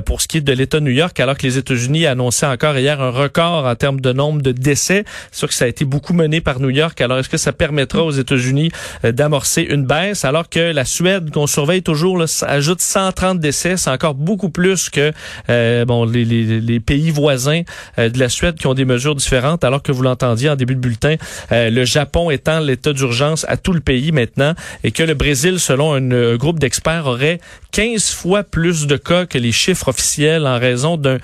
pour 0.06 0.22
ce 0.22 0.28
qui 0.28 0.38
est 0.38 0.42
de 0.42 0.54
l'État 0.54 0.80
de 0.80 0.86
New 0.86 0.92
York, 0.92 1.20
alors 1.20 1.38
que 1.38 1.44
les 1.44 1.58
États-Unis 1.58 2.06
annoncent 2.06 2.37
encore 2.46 2.78
hier 2.78 3.02
un 3.02 3.10
record 3.10 3.66
en 3.66 3.76
termes 3.76 4.02
de 4.02 4.14
nombre 4.14 4.42
de 4.42 4.52
décès. 4.52 5.04
C'est 5.32 5.40
sûr 5.40 5.48
que 5.48 5.54
ça 5.54 5.66
a 5.66 5.68
été 5.68 5.86
beaucoup 5.86 6.14
mené 6.14 6.42
par 6.42 6.60
New 6.60 6.70
York. 6.70 7.00
Alors, 7.02 7.18
est-ce 7.20 7.30
que 7.30 7.38
ça 7.38 7.52
permettra 7.52 8.04
aux 8.04 8.12
États-Unis 8.12 8.72
euh, 9.06 9.12
d'amorcer 9.12 9.62
une 9.64 9.86
baisse? 9.86 10.26
Alors 10.26 10.50
que 10.50 10.60
la 10.60 10.86
Suède, 10.86 11.32
qu'on 11.32 11.48
surveille 11.48 11.84
toujours, 11.84 12.24
ajoute 12.42 12.82
130 12.82 13.40
décès. 13.40 13.78
C'est 13.78 13.90
encore 13.90 14.14
beaucoup 14.14 14.50
plus 14.50 14.90
que 14.90 15.12
euh, 15.50 15.86
bon 15.86 16.06
les, 16.06 16.26
les, 16.26 16.62
les, 16.62 16.80
pays 16.80 17.10
voisins 17.10 17.62
euh, 17.98 18.10
de 18.10 18.20
la 18.20 18.30
Suède 18.30 18.56
qui 18.56 18.68
ont 18.68 18.74
des 18.74 18.86
mesures 18.86 19.16
différentes. 19.16 19.64
Alors 19.64 19.82
que 19.82 19.92
vous 19.92 20.04
l'entendiez 20.04 20.50
en 20.50 20.56
début 20.56 20.76
de 20.76 20.80
bulletin, 20.80 21.16
le 21.52 21.86
Japon 21.86 22.30
étant 22.30 22.60
l'état 22.60 22.94
d'urgence 22.94 23.46
à 23.48 23.58
tout 23.58 23.74
le 23.74 23.80
pays 23.80 24.12
maintenant 24.12 24.54
et 24.84 24.92
que 24.92 25.04
le 25.04 25.14
Brésil, 25.14 25.60
selon 25.60 25.94
un 25.94 26.36
groupe 26.36 26.60
d'experts, 26.60 27.06
aurait 27.06 27.40
15 27.72 28.12
fois 28.12 28.44
plus 28.44 28.88
de 28.88 28.98
cas 28.98 29.26
que 29.26 29.38
les 29.38 29.52
chiffres 29.52 29.90
officiels 29.90 30.48
en 30.48 30.60
raison 30.60 30.98
d'un 30.98 31.18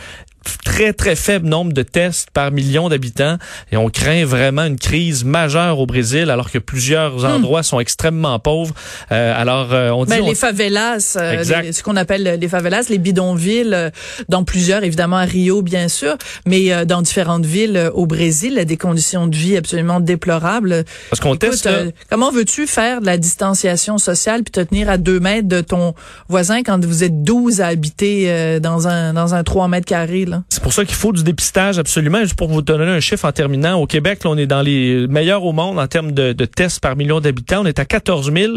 très, 0.64 0.94
très 0.94 1.16
faible 1.16 1.48
nombre 1.48 1.74
de 1.74 1.84
tests 1.84 2.30
par 2.32 2.52
million 2.52 2.90
d'habitants 2.90 3.38
et 3.72 3.78
on 3.78 3.90
craint 3.90 4.26
vraiment 4.26 4.64
une 4.64 4.78
crise 4.78 5.24
majeure 5.24 5.80
au 5.80 5.86
Brésil 5.86 6.30
alors 6.30 6.52
que 6.52 6.58
plusieurs 6.58 7.20
hmm. 7.20 7.36
endroits 7.36 7.64
sont 7.64 7.80
extrêmement 7.80 8.40
pauvres. 8.40 8.74
Euh, 9.12 9.34
alors, 9.36 9.74
euh, 9.74 9.90
on 9.92 10.06
dit... 10.06 10.12
Ben, 10.12 10.26
les 10.26 10.36
favelas, 10.36 11.16
euh, 11.18 11.44
ce 11.44 11.84
qu'on 11.84 11.96
appelle 11.96 12.38
les 12.40 12.48
favelas, 12.48 12.86
les 12.90 12.98
bidonvilles, 12.98 13.92
dans 14.30 14.44
plusieurs, 14.44 14.84
évidemment 14.84 15.18
à 15.18 15.26
Rio, 15.26 15.62
bien 15.62 15.88
sûr, 15.88 16.18
mais 16.46 16.86
dans 16.86 17.02
différentes 17.02 17.46
villes 17.46 17.92
au 17.94 18.06
Brésil, 18.06 18.64
des 18.66 18.78
conditions 18.78 19.28
de 19.28 19.36
vie 19.36 19.58
absolument 19.58 20.00
déplorables. 20.00 20.84
Parce 21.10 21.20
qu'on 21.20 21.36
teste... 21.36 21.70
comment 22.10 22.32
veux-tu 22.32 22.68
faire 22.68 23.02
de 23.02 23.06
la 23.06 23.18
distanciation 23.18 23.98
sociale 23.98 24.44
puis 24.44 24.52
te 24.52 24.62
tenir 24.62 24.90
à 24.90 24.98
deux 24.98 25.20
mètres 25.20 25.48
de 25.48 25.62
ton 25.62 25.94
voisin 26.30 26.64
quand 26.64 26.84
vous 26.84 27.04
êtes 27.04 27.24
12 27.24 27.62
à 27.62 27.68
habiter 27.68 28.60
dans 28.60 28.88
un 28.88 29.14
dans 29.14 29.34
un 29.36 29.44
3 29.44 29.68
mètres 29.68 29.86
carrés? 29.86 30.26
C'est 30.50 30.62
pour 30.62 30.74
ça 30.74 30.86
qu'il 30.86 30.96
faut 30.96 31.12
du 31.12 31.24
dépistage 31.24 31.80
absolument. 31.80 32.22
Juste 32.22 32.36
pour 32.36 32.50
vous 32.50 32.62
donner 32.62 32.86
un 32.86 33.00
chiffre 33.00 33.26
en 33.26 33.32
terminant, 33.32 33.80
au 33.80 33.88
Québec, 33.88 34.24
là, 34.24 34.32
on 34.32 34.38
est 34.38 34.48
dans 34.48 34.62
les 34.62 35.08
meilleurs 35.08 35.44
au 35.44 35.52
monde 35.52 35.80
en 35.80 35.88
termes 35.88 36.12
de, 36.12 36.34
de 36.34 36.46
tests 36.46 36.80
par 36.80 36.96
million 36.96 37.20
d'habitants. 37.20 37.62
On 37.62 37.66
est 37.66 37.80
à 37.80 37.86
14 37.86 38.32
000. 38.34 38.54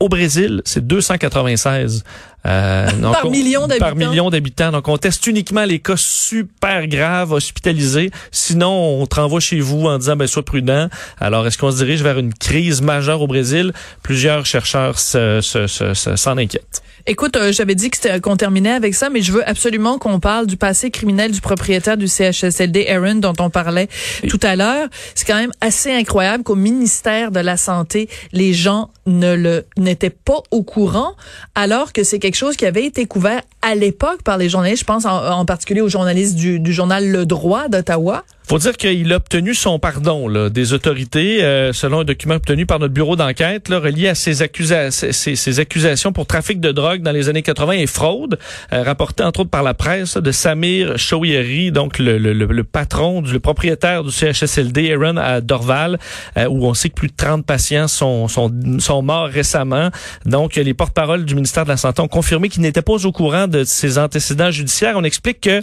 Au 0.00 0.08
Brésil, 0.08 0.62
c'est 0.64 0.86
296. 0.86 2.04
Euh, 2.46 2.86
par 3.00 3.30
million 3.30 3.66
d'habitants. 3.66 3.86
Par 3.86 3.96
million 3.96 4.30
d'habitants. 4.30 4.70
Donc, 4.70 4.88
on 4.88 4.98
teste 4.98 5.26
uniquement 5.26 5.64
les 5.64 5.78
cas 5.78 5.96
super 5.96 6.86
graves, 6.86 7.32
hospitalisés. 7.32 8.10
Sinon, 8.30 9.00
on 9.00 9.06
te 9.06 9.16
renvoie 9.16 9.40
chez 9.40 9.60
vous 9.60 9.86
en 9.86 9.98
disant, 9.98 10.16
ben, 10.16 10.26
sois 10.26 10.44
prudent. 10.44 10.88
Alors, 11.20 11.46
est-ce 11.46 11.56
qu'on 11.56 11.70
se 11.70 11.78
dirige 11.78 12.02
vers 12.02 12.18
une 12.18 12.34
crise 12.34 12.82
majeure 12.82 13.22
au 13.22 13.26
Brésil? 13.26 13.72
Plusieurs 14.02 14.44
chercheurs 14.44 14.98
s'en 14.98 15.40
se, 15.40 15.66
se, 15.66 16.28
inquiètent. 16.28 16.82
Écoute, 17.06 17.36
euh, 17.36 17.52
j'avais 17.52 17.74
dit 17.74 17.90
qu'on 18.22 18.36
terminait 18.36 18.72
avec 18.72 18.94
ça, 18.94 19.10
mais 19.10 19.20
je 19.20 19.30
veux 19.30 19.46
absolument 19.46 19.98
qu'on 19.98 20.20
parle 20.20 20.46
du 20.46 20.56
passé 20.56 20.90
criminel 20.90 21.32
du 21.32 21.42
propriétaire 21.42 21.98
du 21.98 22.08
CHSLD, 22.08 22.86
Aaron, 22.88 23.16
dont 23.16 23.34
on 23.40 23.50
parlait 23.50 23.88
tout 24.30 24.40
à 24.42 24.56
l'heure. 24.56 24.88
C'est 25.14 25.26
quand 25.26 25.36
même 25.36 25.52
assez 25.60 25.92
incroyable 25.92 26.44
qu'au 26.44 26.54
ministère 26.54 27.30
de 27.30 27.40
la 27.40 27.58
Santé, 27.58 28.08
les 28.32 28.54
gens 28.54 28.90
ne 29.04 29.34
le 29.34 29.66
n'étaient 29.76 30.08
pas 30.08 30.42
au 30.50 30.62
courant, 30.62 31.14
alors 31.54 31.92
que 31.92 32.04
c'est 32.04 32.18
quelque 32.18 32.33
chose 32.36 32.56
qui 32.56 32.66
avait 32.66 32.84
été 32.84 33.06
couvert 33.06 33.42
à 33.62 33.74
l'époque 33.74 34.22
par 34.22 34.38
les 34.38 34.48
journalistes. 34.48 34.80
Je 34.80 34.86
pense 34.86 35.04
en, 35.06 35.44
particulier 35.44 35.80
aux 35.80 35.88
journalistes 35.88 36.36
du, 36.36 36.60
du 36.60 36.72
journal 36.72 37.08
Le 37.08 37.26
Droit 37.26 37.68
d'Ottawa 37.68 38.24
faut 38.46 38.58
dire 38.58 38.76
qu'il 38.76 39.10
a 39.12 39.16
obtenu 39.16 39.54
son 39.54 39.78
pardon 39.78 40.28
là, 40.28 40.50
des 40.50 40.74
autorités, 40.74 41.42
euh, 41.42 41.72
selon 41.72 42.00
un 42.00 42.04
document 42.04 42.34
obtenu 42.34 42.66
par 42.66 42.78
notre 42.78 42.92
bureau 42.92 43.16
d'enquête, 43.16 43.68
relié 43.68 44.08
à 44.08 44.14
ses, 44.14 44.42
accusations, 44.42 45.08
ses, 45.12 45.60
accusations 45.60 46.12
pour 46.12 46.26
trafic 46.26 46.60
de 46.60 46.70
drogue 46.70 47.00
dans 47.00 47.12
les 47.12 47.30
années 47.30 47.42
80 47.42 47.72
et 47.72 47.86
fraude, 47.86 48.38
euh, 48.72 48.82
rapporté 48.82 49.22
entre 49.22 49.40
autres 49.40 49.50
par 49.50 49.62
la 49.62 49.72
presse 49.72 50.18
de 50.18 50.30
Samir 50.30 50.98
Chouieri, 50.98 51.72
donc 51.72 51.98
le, 51.98 52.18
le, 52.18 52.32
le, 52.32 52.64
patron, 52.64 53.22
du, 53.22 53.32
le 53.32 53.40
propriétaire 53.40 54.04
du 54.04 54.10
CHSLD, 54.10 54.92
Aaron 54.92 55.16
à 55.16 55.40
Dorval, 55.40 55.98
euh, 56.36 56.46
où 56.46 56.66
on 56.66 56.74
sait 56.74 56.90
que 56.90 56.94
plus 56.94 57.08
de 57.08 57.16
30 57.16 57.46
patients 57.46 57.88
sont, 57.88 58.28
sont, 58.28 58.52
sont 58.78 59.00
morts 59.00 59.28
récemment. 59.28 59.88
Donc, 60.26 60.56
les 60.56 60.74
porte-paroles 60.74 61.24
du 61.24 61.34
ministère 61.34 61.64
de 61.64 61.70
la 61.70 61.78
Santé 61.78 62.02
ont 62.02 62.08
confirmé 62.08 62.50
qu'ils 62.50 62.62
n'étaient 62.62 62.82
pas 62.82 63.06
au 63.06 63.12
courant 63.12 63.48
de 63.48 63.64
ses 63.64 63.96
antécédents 63.96 64.50
judiciaires. 64.50 64.94
On 64.96 65.04
explique 65.04 65.40
que 65.40 65.62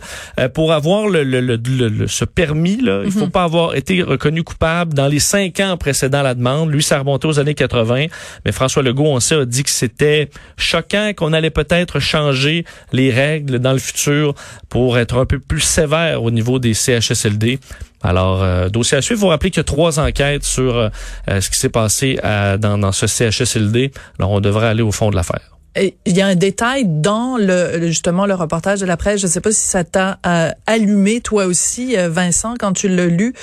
pour 0.50 0.74
avoir 0.74 1.08
le, 1.08 1.24
le, 1.24 2.08
ce 2.08 2.26
permis 2.26 2.71
il 2.80 3.02
Il 3.06 3.12
faut 3.12 3.26
mhm. 3.26 3.32
pas 3.32 3.44
avoir 3.44 3.76
été 3.76 4.02
reconnu 4.02 4.44
coupable 4.44 4.94
dans 4.94 5.08
les 5.08 5.20
cinq 5.20 5.60
ans 5.60 5.78
précédant 5.78 6.22
la 6.22 6.34
demande. 6.34 6.72
Lui, 6.72 6.84
ça 6.84 7.00
remontait 7.00 7.28
aux 7.28 7.40
années 7.40 7.54
80. 7.54 8.08
Mais 8.46 8.52
François 8.52 8.84
Legault, 8.84 9.06
on 9.06 9.20
sait, 9.20 9.36
a 9.36 9.46
dit 9.46 9.64
que 9.64 9.70
c'était 9.70 10.30
choquant 10.58 11.12
qu'on 11.16 11.34
allait 11.34 11.50
peut-être 11.50 12.00
changer 12.00 12.66
les 12.92 13.12
règles 13.12 13.60
dans 13.60 13.74
le 13.74 13.80
futur 13.80 14.34
pour 14.70 14.98
être 14.98 15.18
un 15.18 15.26
peu 15.26 15.40
plus 15.40 15.62
sévère 15.62 16.24
au 16.24 16.32
niveau 16.32 16.60
des 16.60 16.74
CHSLD. 16.74 17.60
Alors, 18.04 18.42
euh, 18.42 18.70
dossier 18.70 18.98
à 18.98 19.02
suivre. 19.02 19.20
Il 19.20 19.22
faut 19.22 19.30
rappeler 19.30 19.52
qu'il 19.52 19.60
y 19.60 19.62
a 19.62 19.64
trois 19.64 20.00
enquêtes 20.00 20.44
sur 20.44 20.76
euh, 20.76 20.90
ce 21.28 21.50
qui 21.50 21.58
s'est 21.58 21.70
passé 21.70 22.18
dans, 22.24 22.78
dans 22.78 22.92
ce 22.92 23.08
CHSLD. 23.08 23.92
Alors, 24.20 24.32
on 24.32 24.40
devrait 24.40 24.68
aller 24.68 24.82
au 24.82 24.92
fond 24.92 25.12
de 25.12 25.16
l'affaire 25.16 25.61
il 25.78 26.18
y 26.18 26.22
a 26.22 26.28
un 26.28 26.36
détail 26.36 26.84
dans 26.86 27.38
le 27.38 27.88
justement 27.88 28.26
le 28.26 28.34
reportage 28.34 28.82
de 28.82 28.86
la 28.86 28.98
presse. 28.98 29.22
Je 29.22 29.28
ne 29.28 29.32
sais 29.32 29.40
pas 29.40 29.52
si 29.52 29.66
ça 29.66 29.84
t'a 29.84 30.20
euh, 30.26 30.50
allumé 30.68 31.22
toi 31.22 31.46
aussi, 31.46 31.98
euh, 31.98 32.10
Vincent, 32.10 32.56
quand 32.60 32.74
tu 32.74 32.90
l'as 32.90 33.08
lu. 33.08 33.34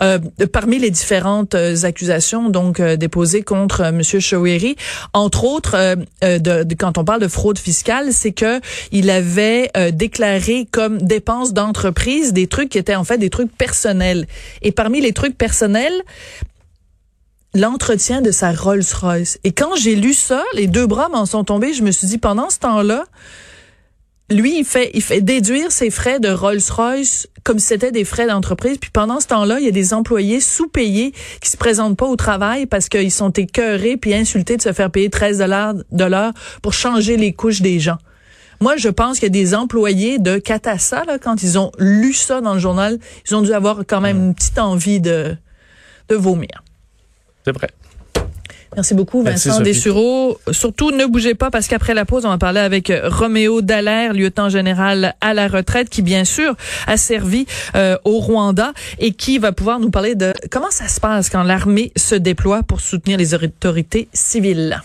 Euh, 0.00 0.18
parmi 0.52 0.78
les 0.78 0.90
différentes 0.90 1.54
accusations 1.54 2.48
donc 2.48 2.80
déposées 2.80 3.42
contre 3.42 3.90
Monsieur 3.90 4.20
Choueri, 4.20 4.76
entre 5.12 5.44
autres, 5.44 5.96
de, 6.22 6.74
quand 6.74 6.98
on 6.98 7.04
parle 7.04 7.20
de 7.20 7.28
fraude 7.28 7.58
fiscale, 7.58 8.12
c'est 8.12 8.32
que 8.32 8.60
il 8.92 9.10
avait 9.10 9.70
déclaré 9.92 10.66
comme 10.70 10.98
dépenses 10.98 11.52
d'entreprise 11.52 12.32
des 12.32 12.46
trucs 12.46 12.70
qui 12.70 12.78
étaient 12.78 12.94
en 12.94 13.04
fait 13.04 13.18
des 13.18 13.30
trucs 13.30 13.54
personnels. 13.56 14.26
Et 14.62 14.72
parmi 14.72 15.00
les 15.00 15.12
trucs 15.12 15.36
personnels, 15.36 15.94
l'entretien 17.54 18.20
de 18.20 18.30
sa 18.30 18.52
Rolls-Royce. 18.52 19.38
Et 19.44 19.52
quand 19.52 19.76
j'ai 19.76 19.94
lu 19.94 20.12
ça, 20.12 20.42
les 20.54 20.66
deux 20.66 20.86
bras 20.86 21.08
m'en 21.08 21.26
sont 21.26 21.44
tombés. 21.44 21.72
Je 21.72 21.82
me 21.82 21.90
suis 21.90 22.06
dit, 22.06 22.18
pendant 22.18 22.50
ce 22.50 22.58
temps-là, 22.58 23.04
lui, 24.30 24.58
il 24.58 24.64
fait, 24.64 24.90
il 24.94 25.02
fait 25.02 25.20
déduire 25.20 25.70
ses 25.70 25.90
frais 25.90 26.18
de 26.18 26.28
Rolls-Royce 26.28 27.28
comme 27.44 27.58
si 27.58 27.66
c'était 27.66 27.92
des 27.92 28.04
frais 28.04 28.26
d'entreprise. 28.26 28.78
Puis 28.78 28.90
pendant 28.90 29.20
ce 29.20 29.26
temps-là, 29.28 29.60
il 29.60 29.66
y 29.66 29.68
a 29.68 29.72
des 29.72 29.92
employés 29.92 30.40
sous-payés 30.40 31.12
qui 31.40 31.50
se 31.50 31.56
présentent 31.56 31.96
pas 31.96 32.06
au 32.06 32.16
travail 32.16 32.66
parce 32.66 32.88
qu'ils 32.88 33.12
sont 33.12 33.30
écœurés 33.30 33.96
puis 33.96 34.14
insultés 34.14 34.56
de 34.56 34.62
se 34.62 34.72
faire 34.72 34.90
payer 34.90 35.10
13 35.10 35.38
dollars 35.38 35.74
de 35.92 36.04
l'heure 36.04 36.32
pour 36.62 36.72
changer 36.72 37.16
les 37.16 37.34
couches 37.34 37.60
des 37.60 37.78
gens. 37.80 37.98
Moi, 38.60 38.76
je 38.76 38.88
pense 38.88 39.18
qu'il 39.18 39.24
y 39.24 39.26
a 39.26 39.42
des 39.42 39.54
employés 39.54 40.18
de 40.18 40.38
Catassa, 40.38 41.04
là, 41.04 41.18
quand 41.18 41.42
ils 41.42 41.58
ont 41.58 41.70
lu 41.78 42.14
ça 42.14 42.40
dans 42.40 42.54
le 42.54 42.60
journal, 42.60 42.98
ils 43.28 43.34
ont 43.34 43.42
dû 43.42 43.52
avoir 43.52 43.80
quand 43.86 44.00
même 44.00 44.16
une 44.16 44.34
petite 44.34 44.58
envie 44.58 45.00
de, 45.00 45.36
de 46.08 46.14
vomir. 46.14 46.62
C'est 47.44 47.52
vrai. 47.52 47.68
Merci 48.74 48.94
beaucoup, 48.94 49.22
Vincent 49.22 49.60
Dessureau. 49.60 50.38
Surtout, 50.50 50.90
ne 50.90 51.06
bougez 51.06 51.34
pas 51.34 51.50
parce 51.50 51.68
qu'après 51.68 51.94
la 51.94 52.04
pause, 52.04 52.24
on 52.24 52.30
va 52.30 52.38
parler 52.38 52.60
avec 52.60 52.90
euh, 52.90 53.08
Roméo 53.08 53.62
Dallaire, 53.62 54.12
lieutenant 54.12 54.48
général 54.48 55.14
à 55.20 55.32
la 55.32 55.46
retraite, 55.46 55.88
qui 55.88 56.02
bien 56.02 56.24
sûr 56.24 56.56
a 56.86 56.96
servi 56.96 57.46
euh, 57.76 57.96
au 58.04 58.18
Rwanda 58.18 58.72
et 58.98 59.12
qui 59.12 59.38
va 59.38 59.52
pouvoir 59.52 59.78
nous 59.78 59.90
parler 59.90 60.14
de 60.16 60.32
comment 60.50 60.70
ça 60.70 60.88
se 60.88 61.00
passe 61.00 61.30
quand 61.30 61.44
l'armée 61.44 61.92
se 61.96 62.14
déploie 62.14 62.62
pour 62.62 62.80
soutenir 62.80 63.18
les 63.18 63.34
autorités 63.34 64.08
civiles. 64.12 64.82